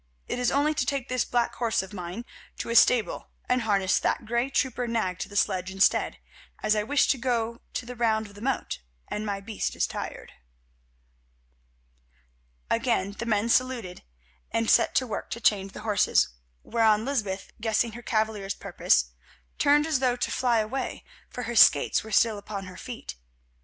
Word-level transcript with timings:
It 0.27 0.39
is 0.39 0.51
only 0.51 0.73
to 0.73 0.83
take 0.87 1.09
this 1.09 1.23
black 1.25 1.53
horse 1.53 1.83
of 1.83 1.93
mine 1.93 2.25
to 2.57 2.69
his 2.69 2.79
stable 2.79 3.29
and 3.47 3.61
harness 3.61 3.99
that 3.99 4.25
grey 4.25 4.49
trooper 4.49 4.87
nag 4.87 5.19
to 5.19 5.29
the 5.29 5.35
sledge 5.35 5.69
instead, 5.69 6.17
as 6.63 6.75
I 6.75 6.81
wish 6.81 7.07
to 7.09 7.19
go 7.19 7.61
the 7.79 7.95
round 7.95 8.25
of 8.25 8.33
the 8.33 8.41
moat, 8.41 8.79
and 9.09 9.27
my 9.27 9.41
beast 9.41 9.75
is 9.75 9.85
tired." 9.85 10.31
Again 12.67 13.11
the 13.19 13.27
men 13.27 13.47
saluted 13.47 14.01
and 14.49 14.71
set 14.71 14.95
to 14.95 15.05
work 15.05 15.29
to 15.29 15.39
change 15.39 15.73
the 15.73 15.81
horses, 15.81 16.29
whereon 16.63 17.05
Lysbeth, 17.05 17.51
guessing 17.61 17.91
her 17.91 18.01
cavalier's 18.01 18.55
purpose, 18.55 19.11
turned 19.59 19.85
as 19.85 19.99
though 19.99 20.15
to 20.15 20.31
fly 20.31 20.61
away, 20.61 21.03
for 21.29 21.43
her 21.43 21.55
skates 21.55 22.03
were 22.03 22.09
still 22.11 22.39
upon 22.39 22.65
her 22.65 22.75
feet. 22.77 23.17